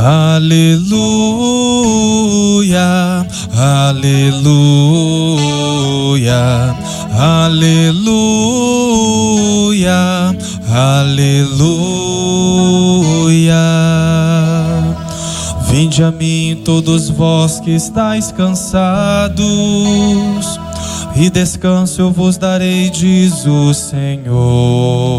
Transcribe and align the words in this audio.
Aleluia, 0.00 0.86
aleluia, 3.52 4.46
aleluia, 7.12 7.98
aleluia. 10.70 11.58
Vinde 15.68 16.04
a 16.04 16.12
mim 16.12 16.62
todos 16.64 17.10
vós 17.10 17.58
que 17.58 17.72
estáis 17.72 18.30
cansados, 18.30 19.40
e 21.16 21.28
descanso 21.28 22.02
eu 22.02 22.12
vos 22.12 22.38
darei, 22.38 22.88
diz 22.88 23.44
o 23.44 23.74
Senhor. 23.74 25.18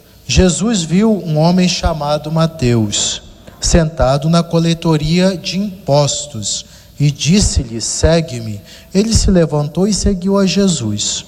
Jesus 0.33 0.83
viu 0.83 1.11
um 1.11 1.37
homem 1.37 1.67
chamado 1.67 2.31
Mateus, 2.31 3.21
sentado 3.59 4.29
na 4.29 4.41
coletoria 4.41 5.35
de 5.35 5.59
impostos, 5.59 6.65
e 6.97 7.11
disse-lhe: 7.11 7.81
Segue-me. 7.81 8.61
Ele 8.93 9.13
se 9.13 9.29
levantou 9.29 9.89
e 9.89 9.93
seguiu 9.93 10.37
a 10.37 10.45
Jesus. 10.45 11.25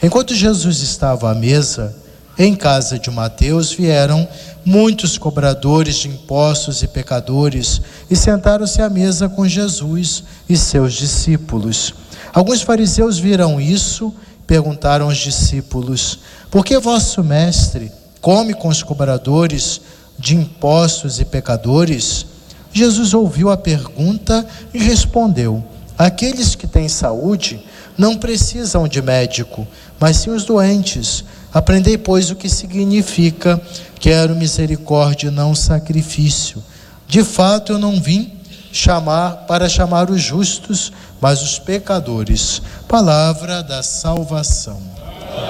Enquanto 0.00 0.36
Jesus 0.36 0.82
estava 0.82 1.32
à 1.32 1.34
mesa, 1.34 1.96
em 2.38 2.54
casa 2.54 2.96
de 2.96 3.10
Mateus 3.10 3.72
vieram 3.72 4.28
muitos 4.64 5.18
cobradores 5.18 5.96
de 5.96 6.06
impostos 6.06 6.80
e 6.80 6.86
pecadores 6.86 7.80
e 8.08 8.14
sentaram-se 8.14 8.80
à 8.80 8.88
mesa 8.88 9.28
com 9.28 9.48
Jesus 9.48 10.22
e 10.48 10.56
seus 10.56 10.94
discípulos. 10.94 11.92
Alguns 12.32 12.62
fariseus 12.62 13.18
viram 13.18 13.60
isso, 13.60 14.14
perguntaram 14.46 15.06
aos 15.06 15.18
discípulos: 15.18 16.20
Por 16.52 16.64
que 16.64 16.78
vosso 16.78 17.20
mestre 17.24 17.90
come 18.24 18.54
com 18.54 18.68
os 18.68 18.82
cobradores 18.82 19.82
de 20.18 20.34
impostos 20.34 21.20
e 21.20 21.26
pecadores? 21.26 22.24
Jesus 22.72 23.12
ouviu 23.12 23.50
a 23.50 23.56
pergunta 23.56 24.46
e 24.72 24.78
respondeu: 24.78 25.62
Aqueles 25.98 26.54
que 26.54 26.66
têm 26.66 26.88
saúde 26.88 27.62
não 27.98 28.16
precisam 28.16 28.88
de 28.88 29.02
médico, 29.02 29.68
mas 30.00 30.16
sim 30.16 30.30
os 30.30 30.42
doentes. 30.42 31.22
Aprendei, 31.52 31.98
pois, 31.98 32.30
o 32.30 32.34
que 32.34 32.48
significa 32.48 33.60
quero 34.00 34.34
misericórdia 34.34 35.30
não 35.30 35.54
sacrifício. 35.54 36.64
De 37.06 37.22
fato, 37.22 37.72
eu 37.72 37.78
não 37.78 38.00
vim 38.00 38.32
chamar 38.72 39.44
para 39.46 39.68
chamar 39.68 40.10
os 40.10 40.22
justos, 40.22 40.90
mas 41.20 41.42
os 41.42 41.58
pecadores. 41.58 42.62
Palavra 42.88 43.62
da 43.62 43.82
salvação. 43.82 44.80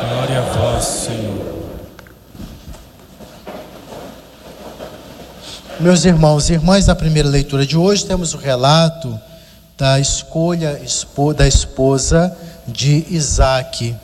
Glória 0.09 0.41
a 0.41 0.43
vós, 0.43 0.85
Senhor. 0.85 1.64
Meus 5.81 6.05
irmãos 6.05 6.49
e 6.49 6.53
irmãs, 6.53 6.87
na 6.87 6.95
primeira 6.95 7.29
leitura 7.29 7.67
de 7.67 7.77
hoje 7.77 8.07
temos 8.07 8.33
o 8.33 8.37
relato 8.37 9.19
da 9.77 9.99
escolha 9.99 10.81
da 11.37 11.49
esposa 11.49 12.37
de 12.65 13.05
Isaac 13.11 13.97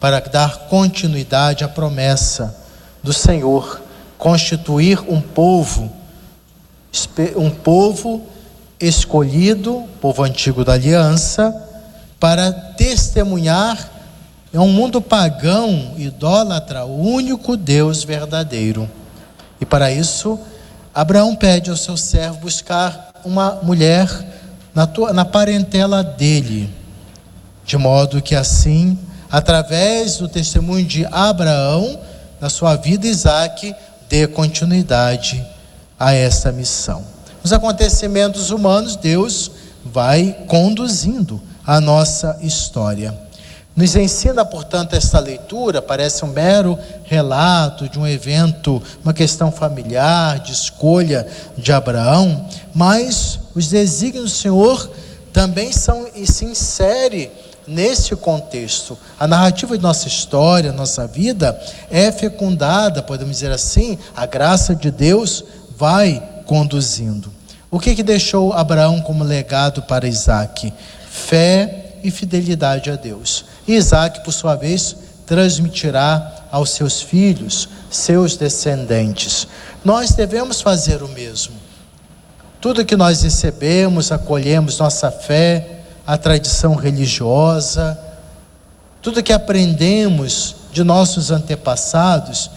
para 0.00 0.20
dar 0.20 0.68
continuidade 0.70 1.64
à 1.64 1.68
promessa 1.68 2.56
do 3.02 3.12
Senhor, 3.12 3.82
constituir 4.16 5.00
um 5.06 5.20
povo, 5.20 5.92
um 7.36 7.50
povo 7.50 8.22
escolhido, 8.80 9.84
povo 10.00 10.22
antigo 10.22 10.64
da 10.64 10.72
aliança, 10.72 11.54
para 12.18 12.50
testemunhar 12.50 13.90
em 14.52 14.58
um 14.58 14.68
mundo 14.68 15.02
pagão, 15.02 15.92
idólatra, 15.98 16.86
o 16.86 17.02
único 17.02 17.54
Deus 17.54 18.02
verdadeiro. 18.02 18.90
E 19.60 19.66
para 19.66 19.92
isso, 19.92 20.38
Abraão 20.94 21.34
pede 21.34 21.70
ao 21.70 21.76
seu 21.76 21.96
servo 21.96 22.40
buscar 22.40 23.12
uma 23.24 23.60
mulher 23.62 24.08
na, 24.74 24.86
tua, 24.86 25.12
na 25.12 25.24
parentela 25.24 26.02
dele, 26.02 26.72
de 27.64 27.76
modo 27.78 28.20
que 28.20 28.34
assim, 28.34 28.98
através 29.30 30.18
do 30.18 30.28
testemunho 30.28 30.84
de 30.84 31.06
Abraão, 31.06 31.98
na 32.40 32.50
sua 32.50 32.76
vida, 32.76 33.06
Isaac 33.06 33.74
dê 34.08 34.26
continuidade 34.26 35.42
a 35.98 36.12
essa 36.12 36.52
missão. 36.52 37.02
Nos 37.42 37.52
acontecimentos 37.52 38.50
humanos, 38.50 38.96
Deus 38.96 39.50
vai 39.84 40.36
conduzindo 40.46 41.40
a 41.66 41.80
nossa 41.80 42.38
história. 42.42 43.18
Nos 43.74 43.96
ensina, 43.96 44.44
portanto, 44.44 44.94
esta 44.94 45.18
leitura, 45.18 45.80
parece 45.80 46.24
um 46.24 46.28
mero 46.28 46.78
relato 47.04 47.88
de 47.88 47.98
um 47.98 48.06
evento, 48.06 48.82
uma 49.02 49.14
questão 49.14 49.50
familiar, 49.50 50.40
de 50.40 50.52
escolha 50.52 51.26
de 51.56 51.72
Abraão, 51.72 52.46
mas 52.74 53.40
os 53.54 53.68
desígnios 53.68 54.32
do 54.32 54.36
Senhor 54.36 54.90
também 55.32 55.72
são 55.72 56.06
e 56.14 56.26
se 56.30 56.44
insere 56.44 57.30
nesse 57.66 58.14
contexto. 58.14 58.98
A 59.18 59.26
narrativa 59.26 59.76
de 59.76 59.82
nossa 59.82 60.06
história, 60.06 60.70
nossa 60.70 61.06
vida 61.06 61.58
é 61.90 62.12
fecundada, 62.12 63.02
podemos 63.02 63.36
dizer 63.36 63.52
assim, 63.52 63.98
a 64.14 64.26
graça 64.26 64.74
de 64.74 64.90
Deus 64.90 65.42
vai 65.78 66.22
conduzindo. 66.44 67.32
O 67.70 67.80
que, 67.80 67.94
que 67.94 68.02
deixou 68.02 68.52
Abraão 68.52 69.00
como 69.00 69.24
legado 69.24 69.80
para 69.82 70.06
Isaac? 70.06 70.70
Fé 71.08 71.81
e 72.02 72.10
fidelidade 72.10 72.90
a 72.90 72.96
Deus. 72.96 73.44
E 73.66 73.74
Isaac, 73.74 74.24
por 74.24 74.32
sua 74.32 74.54
vez, 74.54 74.96
transmitirá 75.26 76.46
aos 76.50 76.70
seus 76.70 77.00
filhos, 77.00 77.68
seus 77.90 78.36
descendentes. 78.36 79.46
Nós 79.84 80.12
devemos 80.12 80.60
fazer 80.60 81.02
o 81.02 81.08
mesmo. 81.08 81.54
Tudo 82.60 82.84
que 82.84 82.96
nós 82.96 83.22
recebemos, 83.22 84.12
acolhemos 84.12 84.78
nossa 84.78 85.10
fé, 85.10 85.80
a 86.06 86.16
tradição 86.16 86.74
religiosa, 86.74 87.98
tudo 89.00 89.22
que 89.22 89.32
aprendemos 89.32 90.56
de 90.72 90.84
nossos 90.84 91.30
antepassados, 91.30 92.50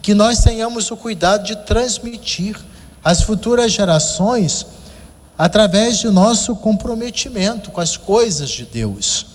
que 0.00 0.14
nós 0.14 0.40
tenhamos 0.40 0.90
o 0.90 0.96
cuidado 0.96 1.44
de 1.44 1.56
transmitir 1.56 2.56
às 3.04 3.22
futuras 3.22 3.72
gerações 3.72 4.66
através 5.42 5.98
de 5.98 6.08
nosso 6.08 6.54
comprometimento 6.54 7.72
com 7.72 7.80
as 7.80 7.96
coisas 7.96 8.48
de 8.48 8.64
Deus. 8.64 9.26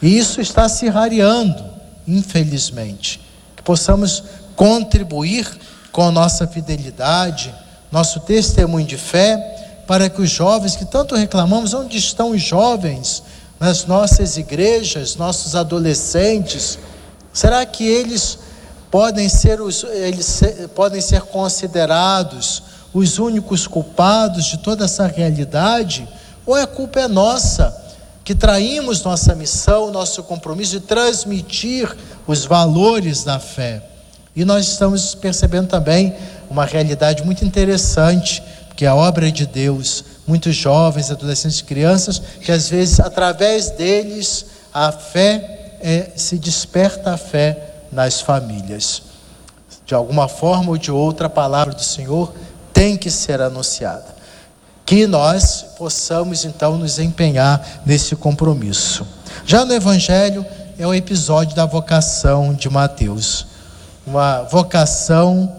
E 0.00 0.16
isso 0.16 0.40
está 0.40 0.68
se 0.68 0.88
rareando, 0.88 1.64
infelizmente. 2.06 3.20
Que 3.56 3.62
possamos 3.64 4.22
contribuir 4.54 5.50
com 5.90 6.02
a 6.02 6.12
nossa 6.12 6.46
fidelidade, 6.46 7.52
nosso 7.90 8.20
testemunho 8.20 8.86
de 8.86 8.96
fé, 8.96 9.82
para 9.88 10.08
que 10.08 10.22
os 10.22 10.30
jovens 10.30 10.76
que 10.76 10.84
tanto 10.84 11.16
reclamamos, 11.16 11.74
onde 11.74 11.98
estão 11.98 12.30
os 12.30 12.40
jovens 12.40 13.20
nas 13.58 13.86
nossas 13.86 14.36
igrejas, 14.36 15.16
nossos 15.16 15.56
adolescentes, 15.56 16.78
será 17.32 17.66
que 17.66 17.84
eles 17.84 18.38
podem 18.88 19.28
ser 19.28 19.58
eles 19.94 20.42
podem 20.76 21.00
ser 21.00 21.22
considerados 21.22 22.62
os 22.92 23.18
únicos 23.18 23.66
culpados 23.66 24.46
de 24.46 24.58
toda 24.58 24.84
essa 24.84 25.06
realidade? 25.06 26.08
Ou 26.46 26.54
a 26.54 26.66
culpa 26.66 27.00
é 27.00 27.08
nossa? 27.08 27.80
que 28.30 28.34
traímos 28.36 29.02
nossa 29.02 29.34
missão, 29.34 29.90
nosso 29.90 30.22
compromisso 30.22 30.78
de 30.78 30.80
transmitir 30.86 31.92
os 32.28 32.44
valores 32.44 33.24
da 33.24 33.40
fé. 33.40 33.82
E 34.36 34.44
nós 34.44 34.68
estamos 34.68 35.16
percebendo 35.16 35.66
também 35.66 36.14
uma 36.48 36.64
realidade 36.64 37.24
muito 37.24 37.44
interessante, 37.44 38.40
que 38.76 38.84
é 38.84 38.88
a 38.88 38.94
obra 38.94 39.32
de 39.32 39.46
Deus, 39.46 40.04
muitos 40.28 40.54
jovens, 40.54 41.10
adolescentes 41.10 41.60
crianças, 41.60 42.22
que 42.40 42.52
às 42.52 42.68
vezes 42.68 43.00
através 43.00 43.70
deles 43.70 44.46
a 44.72 44.92
fé 44.92 45.78
é, 45.80 46.10
se 46.14 46.38
desperta 46.38 47.14
a 47.14 47.16
fé 47.16 47.82
nas 47.90 48.20
famílias. 48.20 49.02
De 49.84 49.92
alguma 49.92 50.28
forma 50.28 50.70
ou 50.70 50.78
de 50.78 50.92
outra, 50.92 51.26
a 51.26 51.30
palavra 51.30 51.74
do 51.74 51.82
Senhor 51.82 52.32
tem 52.80 52.96
que 52.96 53.10
ser 53.10 53.42
anunciada 53.42 54.06
que 54.86 55.06
nós 55.06 55.66
possamos 55.76 56.46
então 56.46 56.78
nos 56.78 56.98
empenhar 56.98 57.82
nesse 57.84 58.16
compromisso. 58.16 59.06
Já 59.44 59.66
no 59.66 59.74
Evangelho 59.74 60.46
é 60.78 60.86
o 60.86 60.94
episódio 60.94 61.54
da 61.54 61.66
vocação 61.66 62.54
de 62.54 62.70
Mateus, 62.70 63.46
uma 64.06 64.44
vocação 64.44 65.54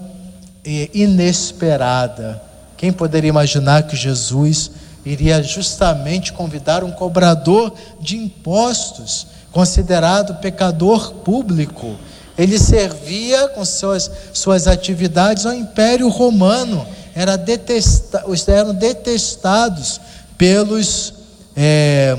inesperada. 0.65 2.41
Quem 2.75 2.91
poderia 2.91 3.29
imaginar 3.29 3.83
que 3.83 3.95
Jesus 3.95 4.71
iria 5.06 5.44
justamente 5.44 6.33
convidar 6.33 6.83
um 6.83 6.91
cobrador 6.91 7.71
de 8.00 8.17
impostos, 8.17 9.27
considerado 9.51 10.41
pecador 10.41 11.13
público. 11.17 11.95
Ele 12.35 12.57
servia 12.57 13.50
com 13.50 13.63
suas, 13.63 14.09
suas 14.33 14.65
atividades 14.65 15.45
ao 15.45 15.53
Império 15.53 16.09
Romano, 16.09 16.83
era 17.16 17.38
detesta, 17.38 18.24
eram 18.48 18.74
detestados 18.74 20.00
pelos 20.38 21.13
é, 21.56 22.18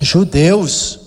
judeus. 0.00 1.00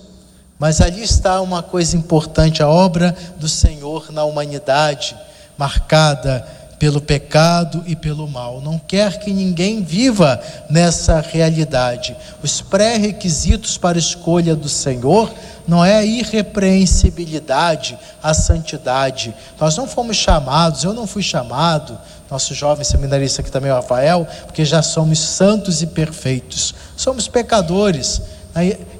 Mas 0.57 0.81
ali 0.81 1.03
está 1.03 1.41
uma 1.41 1.61
coisa 1.61 1.97
importante: 1.97 2.63
a 2.63 2.67
obra 2.67 3.15
do 3.37 3.47
Senhor 3.47 4.11
na 4.11 4.23
humanidade, 4.23 5.15
marcada 5.57 6.47
pelo 6.77 6.99
pecado 6.99 7.83
e 7.85 7.95
pelo 7.95 8.27
mal. 8.27 8.61
Não 8.61 8.77
quer 8.77 9.19
que 9.19 9.31
ninguém 9.31 9.83
viva 9.83 10.41
nessa 10.69 11.19
realidade. 11.21 12.15
Os 12.43 12.61
pré-requisitos 12.61 13.77
para 13.77 13.97
a 13.97 13.99
escolha 13.99 14.55
do 14.55 14.67
Senhor 14.67 15.33
não 15.67 15.83
é 15.83 15.95
a 15.95 16.05
irrepreensibilidade, 16.05 17.97
a 18.21 18.33
santidade. 18.33 19.33
Nós 19.59 19.77
não 19.77 19.87
fomos 19.87 20.17
chamados, 20.17 20.83
eu 20.83 20.93
não 20.93 21.07
fui 21.07 21.23
chamado, 21.23 21.97
nosso 22.29 22.53
jovem 22.53 22.83
seminarista 22.83 23.41
aqui 23.41 23.51
também, 23.51 23.71
o 23.71 23.75
Rafael, 23.75 24.27
porque 24.45 24.65
já 24.65 24.81
somos 24.81 25.19
santos 25.19 25.81
e 25.81 25.87
perfeitos. 25.87 26.73
Somos 26.97 27.27
pecadores. 27.27 28.21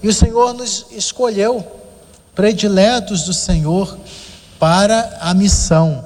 E 0.01 0.07
o 0.07 0.13
Senhor 0.13 0.53
nos 0.53 0.85
escolheu, 0.91 1.65
prediletos 2.33 3.23
do 3.23 3.33
Senhor, 3.33 3.97
para 4.59 5.17
a 5.21 5.33
missão. 5.33 6.04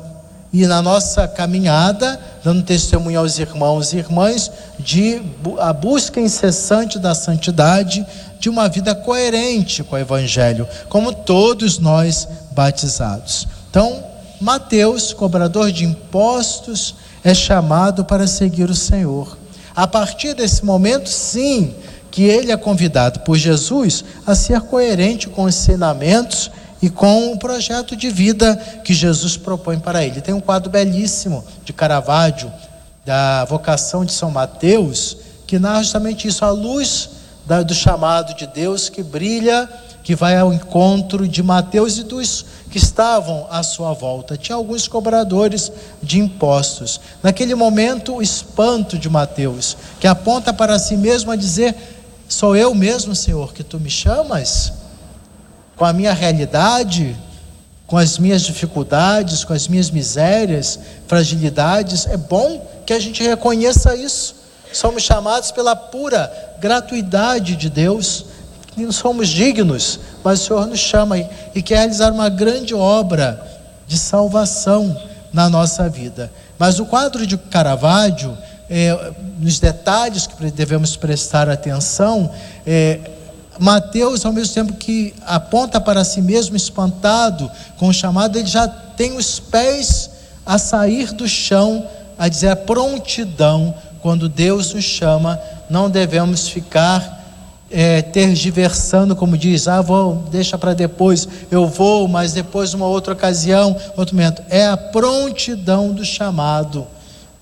E 0.52 0.66
na 0.66 0.82
nossa 0.82 1.28
caminhada, 1.28 2.20
dando 2.44 2.64
testemunho 2.64 3.20
aos 3.20 3.38
irmãos 3.38 3.94
e 3.94 3.98
irmãs 3.98 4.52
de 4.80 5.22
a 5.60 5.72
busca 5.72 6.20
incessante 6.20 6.98
da 6.98 7.14
santidade, 7.14 8.06
de 8.40 8.50
uma 8.50 8.68
vida 8.68 8.96
coerente 8.96 9.84
com 9.84 9.96
o 9.96 10.00
Evangelho, 10.00 10.68
como 10.88 11.14
todos 11.14 11.78
nós 11.78 12.28
batizados. 12.52 13.48
Então, 13.70 14.04
Mateus, 14.42 15.14
cobrador 15.14 15.72
de 15.72 15.86
impostos, 15.86 16.96
é 17.24 17.34
chamado 17.34 18.06
para 18.06 18.26
seguir 18.26 18.70
o 18.70 18.76
Senhor. 18.76 19.38
A 19.76 19.86
partir 19.86 20.34
desse 20.34 20.66
momento, 20.66 21.10
sim, 21.10 21.76
que 22.10 22.24
ele 22.24 22.52
é 22.52 22.58
convidado 22.58 23.20
por 23.20 23.38
Jesus 23.38 24.04
a 24.26 24.34
ser 24.34 24.62
coerente 24.62 25.28
com 25.28 25.44
os 25.44 25.56
ensinamentos 25.56 26.50
e 26.82 26.90
com 26.90 27.34
o 27.34 27.38
projeto 27.38 27.96
de 27.96 28.10
vida 28.10 28.56
que 28.84 28.94
Jesus 28.94 29.36
propõe 29.36 29.80
para 29.80 30.04
ele. 30.04 30.22
Tem 30.22 30.34
um 30.34 30.40
quadro 30.40 30.70
belíssimo 30.70 31.44
de 31.64 31.74
Caravaggio, 31.74 32.52
da 33.06 33.44
vocação 33.46 34.06
de 34.06 34.12
São 34.12 34.32
Mateus, 34.32 35.18
que 35.46 35.60
narra 35.60 35.84
justamente 35.84 36.28
isso, 36.28 36.46
a 36.46 36.52
luz 36.52 37.10
da, 37.46 37.64
do 37.64 37.74
chamado 37.74 38.36
de 38.36 38.46
Deus 38.48 38.88
que 38.88 39.02
brilha, 39.02 39.68
que 40.04 40.16
vai 40.16 40.38
ao 40.38 40.54
encontro 40.54 41.28
de 41.28 41.44
Mateus 41.44 41.98
e 41.98 42.04
dos 42.04 42.46
que 42.70 42.78
estavam 42.78 43.48
à 43.50 43.64
sua 43.64 43.94
volta. 43.94 44.38
Tinha 44.38 44.56
alguns 44.56 44.88
cobradores 44.88 45.72
de 46.02 46.20
impostos. 46.20 47.02
Naquele 47.22 47.56
momento, 47.56 48.16
o 48.16 48.22
espanto 48.22 48.98
de 48.98 49.10
Mateus, 49.10 49.76
que 50.00 50.08
aponta 50.08 50.54
para 50.54 50.78
si 50.80 50.96
mesmo 50.96 51.32
a 51.32 51.36
dizer: 51.36 51.76
Sou 52.28 52.56
eu 52.56 52.74
mesmo, 52.76 53.16
Senhor, 53.16 53.54
que 53.54 53.64
tu 53.64 53.80
me 53.80 53.90
chamas? 53.90 54.74
Com 55.80 55.86
a 55.86 55.94
minha 55.94 56.14
realidade, 56.14 57.16
com 57.88 57.98
as 57.98 58.20
minhas 58.20 58.42
dificuldades, 58.44 59.46
com 59.46 59.54
as 59.54 59.70
minhas 59.70 59.90
misérias, 59.90 60.78
fragilidades. 61.08 62.06
É 62.06 62.18
bom 62.18 62.68
que 62.86 62.92
a 62.92 63.00
gente 63.00 63.24
reconheça 63.24 63.96
isso. 63.96 64.36
Somos 64.74 65.04
chamados 65.04 65.52
pela 65.52 65.76
pura 65.76 66.32
gratuidade 66.60 67.56
de 67.56 67.70
Deus. 67.70 68.26
Não 68.76 68.92
somos 68.92 69.30
dignos, 69.30 70.02
mas 70.22 70.42
o 70.42 70.46
Senhor 70.46 70.68
nos 70.68 70.80
chama 70.80 71.18
e 71.56 71.64
quer 71.64 71.78
realizar 71.78 72.12
uma 72.12 72.28
grande 72.28 72.76
obra 72.76 73.42
de 73.88 73.98
salvação 73.98 74.96
na 75.32 75.50
nossa 75.50 75.88
vida. 75.88 76.30
Mas 76.58 76.78
o 76.78 76.86
quadro 76.86 77.26
de 77.26 77.38
Caravaggio 77.38 78.38
é, 78.70 79.14
nos 79.40 79.60
detalhes 79.60 80.28
que 80.28 80.52
devemos 80.52 80.98
prestar 80.98 81.50
atenção, 81.50 82.30
é, 82.68 83.00
Mateus, 83.60 84.26
ao 84.26 84.32
mesmo 84.32 84.54
tempo 84.54 84.74
que 84.74 85.14
aponta 85.26 85.82
para 85.82 86.04
si 86.04 86.22
mesmo 86.22 86.56
espantado 86.56 87.52
com 87.78 87.90
o 87.90 87.94
chamado, 87.94 88.40
ele 88.40 88.48
já 88.48 88.68
tem 88.68 89.18
os 89.18 89.40
pés 89.40 90.10
a 90.46 90.58
sair 90.58 91.12
do 91.12 91.28
chão, 91.28 91.86
a 92.18 92.28
dizer 92.28 92.50
a 92.50 92.56
prontidão, 92.56 93.76
quando 94.02 94.30
Deus 94.30 94.74
nos 94.74 94.86
chama, 94.86 95.40
não 95.70 95.90
devemos 95.90 96.48
ficar 96.48 97.20
é, 97.70 98.02
tergiversando, 98.02 99.16
como 99.16 99.38
diz, 99.38 99.68
ah, 99.68 99.82
vou, 99.82 100.16
deixa 100.32 100.58
para 100.58 100.74
depois, 100.74 101.28
eu 101.52 101.68
vou, 101.68 102.08
mas 102.08 102.34
depois, 102.34 102.74
uma 102.74 102.88
outra 102.88 103.14
ocasião, 103.14 103.76
outro 103.96 104.16
momento. 104.16 104.42
É 104.50 104.68
a 104.68 104.78
prontidão 104.78 105.92
do 105.92 106.04
chamado 106.04 106.88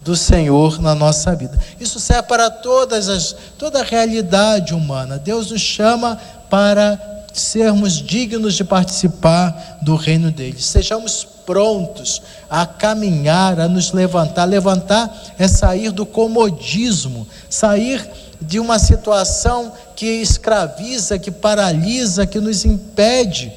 do 0.08 0.16
Senhor 0.16 0.82
na 0.82 0.96
nossa 0.96 1.36
vida. 1.36 1.60
Isso 1.78 2.00
serve 2.00 2.24
para 2.24 2.50
todas 2.50 3.10
as, 3.10 3.36
toda 3.58 3.82
a 3.82 3.84
realidade 3.84 4.74
humana. 4.74 5.20
Deus 5.20 5.52
nos 5.52 5.60
chama 5.60 6.18
para 6.50 6.98
sermos 7.34 7.96
dignos 7.96 8.56
de 8.56 8.64
participar 8.64 9.80
do 9.82 9.98
reino 9.98 10.32
dele. 10.32 10.62
Sejamos 10.62 11.28
prontos 11.46 12.22
a 12.50 12.66
caminhar, 12.66 13.60
a 13.60 13.68
nos 13.68 13.92
levantar. 13.92 14.46
Levantar 14.46 15.14
é 15.38 15.46
sair 15.46 15.92
do 15.92 16.06
comodismo, 16.06 17.28
sair 17.50 18.10
de 18.40 18.62
uma 18.62 18.80
situação 18.80 19.74
que 19.94 20.06
escraviza, 20.06 21.20
que 21.20 21.32
paralisa, 21.32 22.26
que 22.26 22.40
nos 22.40 22.64
impede 22.64 23.52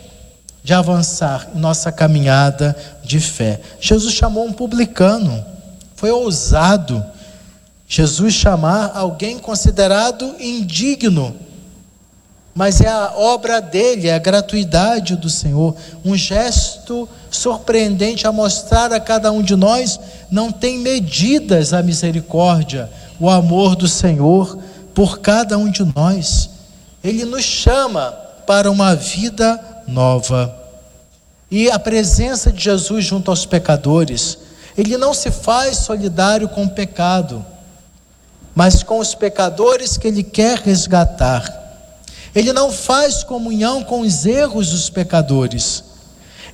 de 0.64 0.74
avançar 0.74 1.48
em 1.54 1.60
nossa 1.60 1.92
caminhada 1.92 2.76
de 3.04 3.20
fé. 3.20 3.60
Jesus 3.80 4.12
chamou 4.12 4.44
um 4.44 4.52
publicano 4.52 5.49
foi 6.00 6.10
ousado 6.10 7.04
Jesus 7.86 8.32
chamar 8.32 8.92
alguém 8.94 9.38
considerado 9.38 10.34
indigno, 10.40 11.36
mas 12.54 12.80
é 12.80 12.88
a 12.88 13.12
obra 13.16 13.60
dele, 13.60 14.08
é 14.08 14.14
a 14.14 14.18
gratuidade 14.18 15.14
do 15.14 15.28
Senhor, 15.28 15.76
um 16.02 16.16
gesto 16.16 17.06
surpreendente 17.30 18.26
a 18.26 18.32
mostrar 18.32 18.90
a 18.94 18.98
cada 18.98 19.30
um 19.30 19.42
de 19.42 19.54
nós, 19.54 20.00
não 20.30 20.50
tem 20.50 20.78
medidas 20.78 21.74
a 21.74 21.82
misericórdia, 21.82 22.88
o 23.18 23.28
amor 23.28 23.76
do 23.76 23.86
Senhor 23.86 24.58
por 24.94 25.18
cada 25.18 25.58
um 25.58 25.70
de 25.70 25.84
nós. 25.94 26.48
Ele 27.04 27.26
nos 27.26 27.44
chama 27.44 28.12
para 28.46 28.70
uma 28.70 28.96
vida 28.96 29.60
nova. 29.86 30.56
E 31.50 31.70
a 31.70 31.78
presença 31.78 32.50
de 32.50 32.64
Jesus 32.64 33.04
junto 33.04 33.30
aos 33.30 33.44
pecadores, 33.44 34.38
ele 34.76 34.96
não 34.96 35.12
se 35.12 35.30
faz 35.30 35.78
solidário 35.78 36.48
com 36.48 36.64
o 36.64 36.70
pecado, 36.70 37.44
mas 38.54 38.82
com 38.82 38.98
os 38.98 39.14
pecadores 39.14 39.96
que 39.96 40.08
ele 40.08 40.22
quer 40.22 40.58
resgatar. 40.58 41.58
Ele 42.34 42.52
não 42.52 42.70
faz 42.70 43.24
comunhão 43.24 43.82
com 43.82 44.00
os 44.00 44.24
erros 44.24 44.70
dos 44.70 44.88
pecadores. 44.88 45.84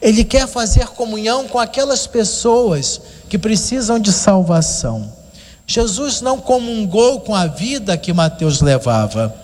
Ele 0.00 0.24
quer 0.24 0.46
fazer 0.46 0.88
comunhão 0.88 1.48
com 1.48 1.58
aquelas 1.58 2.06
pessoas 2.06 3.00
que 3.28 3.38
precisam 3.38 3.98
de 3.98 4.12
salvação. 4.12 5.12
Jesus 5.66 6.20
não 6.20 6.38
comungou 6.38 7.20
com 7.20 7.34
a 7.34 7.46
vida 7.46 7.96
que 7.96 8.12
Mateus 8.12 8.60
levava, 8.60 9.34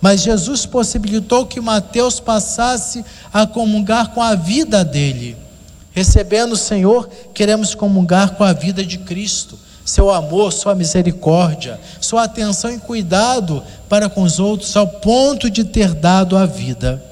mas 0.00 0.22
Jesus 0.22 0.64
possibilitou 0.64 1.46
que 1.46 1.60
Mateus 1.60 2.18
passasse 2.18 3.04
a 3.32 3.46
comungar 3.46 4.12
com 4.12 4.22
a 4.22 4.34
vida 4.34 4.84
dele. 4.84 5.36
Recebendo 5.96 6.52
o 6.52 6.58
Senhor, 6.58 7.08
queremos 7.32 7.74
comungar 7.74 8.32
com 8.34 8.44
a 8.44 8.52
vida 8.52 8.84
de 8.84 8.98
Cristo, 8.98 9.58
seu 9.82 10.10
amor, 10.10 10.52
sua 10.52 10.74
misericórdia, 10.74 11.80
sua 12.02 12.24
atenção 12.24 12.70
e 12.70 12.78
cuidado 12.78 13.62
para 13.88 14.10
com 14.10 14.22
os 14.22 14.38
outros, 14.38 14.76
ao 14.76 14.86
ponto 14.86 15.48
de 15.48 15.64
ter 15.64 15.94
dado 15.94 16.36
a 16.36 16.44
vida. 16.44 17.02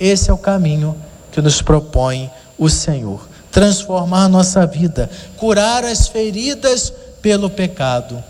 Esse 0.00 0.30
é 0.30 0.32
o 0.32 0.38
caminho 0.38 0.96
que 1.30 1.40
nos 1.40 1.62
propõe 1.62 2.28
o 2.58 2.68
Senhor. 2.68 3.28
Transformar 3.52 4.28
nossa 4.28 4.66
vida, 4.66 5.08
curar 5.36 5.84
as 5.84 6.08
feridas 6.08 6.92
pelo 7.20 7.48
pecado. 7.48 8.20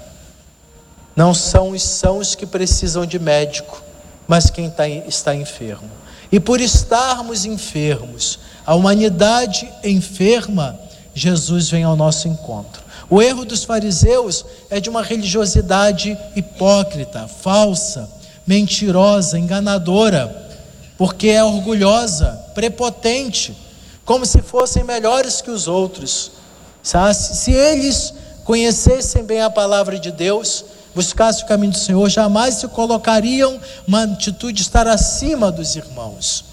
Não 1.17 1.33
são 1.33 1.71
os 1.71 1.83
sãos 1.83 2.35
que 2.35 2.45
precisam 2.45 3.07
de 3.07 3.19
médico, 3.19 3.83
mas 4.29 4.51
quem 4.51 4.69
tá, 4.69 4.87
está 4.87 5.35
enfermo. 5.35 6.02
E 6.33 6.41
por 6.41 6.63
estarmos 6.63 7.45
enfermos, 7.45 8.39
a 8.65 8.75
humanidade 8.75 9.71
enferma, 9.85 10.81
Jesus 11.15 11.69
vem 11.69 11.85
ao 11.85 11.95
nosso 11.95 12.27
encontro. 12.27 12.83
O 13.11 13.21
erro 13.21 13.45
dos 13.45 13.65
fariseus 13.65 14.43
é 14.71 14.81
de 14.81 14.89
uma 14.89 15.03
religiosidade 15.03 16.17
hipócrita, 16.35 17.29
falsa, 17.29 18.11
mentirosa, 18.47 19.39
enganadora, 19.39 20.35
porque 20.97 21.29
é 21.29 21.45
orgulhosa, 21.45 22.29
prepotente, 22.55 23.55
como 24.03 24.25
se 24.25 24.41
fossem 24.41 24.83
melhores 24.83 25.43
que 25.43 25.51
os 25.51 25.69
outros. 25.69 26.33
Se 26.83 27.53
eles 27.53 28.15
conhecessem 28.45 29.23
bem 29.23 29.43
a 29.43 29.51
palavra 29.51 29.99
de 29.99 30.11
Deus, 30.11 30.65
buscassem 30.95 31.45
o 31.45 31.49
caminho 31.49 31.73
do 31.73 31.79
Senhor, 31.79 32.09
jamais 32.09 32.55
se 32.55 32.69
colocariam 32.69 33.61
uma 33.87 34.05
atitude 34.05 34.55
de 34.55 34.63
estar 34.63 34.87
acima 34.87 35.51
dos 35.51 35.77
irmãos. 35.77 36.45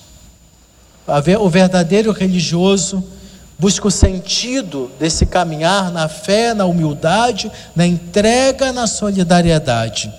O 1.39 1.49
verdadeiro 1.49 2.11
religioso 2.11 3.03
busca 3.57 3.87
o 3.87 3.91
sentido 3.91 4.89
desse 4.97 5.25
caminhar 5.25 5.91
na 5.91 6.07
fé, 6.07 6.53
na 6.53 6.65
humildade, 6.65 7.51
na 7.75 7.85
entrega, 7.85 8.71
na 8.71 8.87
solidariedade. 8.87 10.13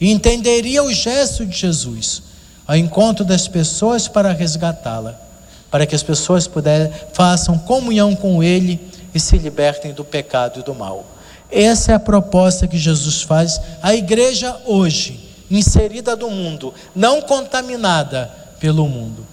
E 0.00 0.10
entenderia 0.10 0.82
o 0.82 0.92
gesto 0.92 1.46
de 1.46 1.56
Jesus 1.56 2.22
ao 2.66 2.76
encontro 2.76 3.24
das 3.24 3.46
pessoas 3.46 4.08
para 4.08 4.32
resgatá-la, 4.32 5.14
para 5.70 5.86
que 5.86 5.94
as 5.94 6.02
pessoas 6.02 6.46
puder, 6.46 7.10
façam 7.12 7.56
comunhão 7.58 8.16
com 8.16 8.42
Ele 8.42 8.80
e 9.14 9.20
se 9.20 9.38
libertem 9.38 9.92
do 9.92 10.04
pecado 10.04 10.60
e 10.60 10.62
do 10.62 10.74
mal. 10.74 11.06
Essa 11.52 11.92
é 11.92 11.94
a 11.94 12.00
proposta 12.00 12.66
que 12.66 12.78
Jesus 12.78 13.20
faz 13.20 13.60
à 13.82 13.94
igreja 13.94 14.56
hoje, 14.64 15.28
inserida 15.50 16.16
no 16.16 16.30
mundo, 16.30 16.72
não 16.96 17.20
contaminada 17.20 18.30
pelo 18.58 18.88
mundo. 18.88 19.26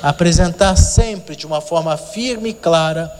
Apresentar 0.00 0.76
sempre 0.76 1.34
de 1.34 1.46
uma 1.46 1.60
forma 1.60 1.96
firme 1.96 2.50
e 2.50 2.54
clara 2.54 3.12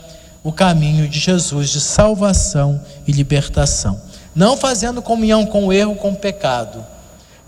o 0.44 0.52
caminho 0.52 1.08
de 1.08 1.18
Jesus 1.18 1.70
de 1.70 1.80
salvação 1.80 2.80
e 3.08 3.10
libertação. 3.10 4.00
Não 4.34 4.56
fazendo 4.56 5.02
comunhão 5.02 5.46
com 5.46 5.66
o 5.66 5.72
erro, 5.72 5.96
com 5.96 6.10
o 6.10 6.16
pecado. 6.16 6.84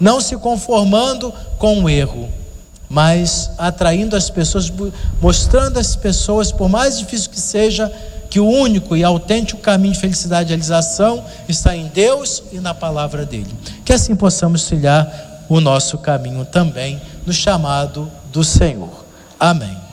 Não 0.00 0.20
se 0.20 0.36
conformando 0.36 1.32
com 1.58 1.84
o 1.84 1.88
erro, 1.88 2.28
mas 2.88 3.50
atraindo 3.58 4.16
as 4.16 4.28
pessoas, 4.28 4.72
mostrando 5.20 5.78
às 5.78 5.94
pessoas, 5.94 6.50
por 6.50 6.68
mais 6.68 6.98
difícil 6.98 7.30
que 7.30 7.40
seja, 7.40 7.92
que 8.36 8.40
o 8.40 8.46
único 8.46 8.94
e 8.94 9.02
autêntico 9.02 9.62
caminho 9.62 9.94
de 9.94 9.98
felicidade 9.98 10.48
e 10.48 10.50
realização 10.50 11.24
está 11.48 11.74
em 11.74 11.86
Deus 11.86 12.42
e 12.52 12.60
na 12.60 12.74
palavra 12.74 13.24
dele. 13.24 13.48
Que 13.82 13.94
assim 13.94 14.14
possamos 14.14 14.64
trilhar 14.64 15.46
o 15.48 15.58
nosso 15.58 15.96
caminho 15.96 16.44
também 16.44 17.00
no 17.24 17.32
chamado 17.32 18.12
do 18.30 18.44
Senhor. 18.44 19.06
Amém. 19.40 19.85